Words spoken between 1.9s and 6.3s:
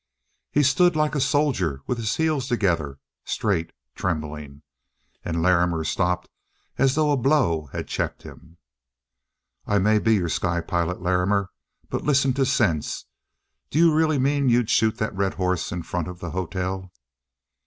his heels together, straight, trembling. And Larrimer stopped